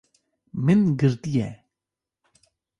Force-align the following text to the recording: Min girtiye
Min 0.65 0.81
girtiye 0.97 1.49